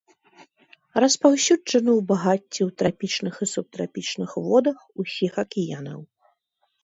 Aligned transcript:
Распаўсюджаны 1.03 1.91
ў 1.99 2.01
багацці 2.11 2.61
ў 2.67 2.79
трапічных 2.81 3.35
і 3.47 3.49
субтрапічных 3.53 4.29
водах 4.45 4.77
усіх 5.03 5.31
акіянаў. 5.45 5.99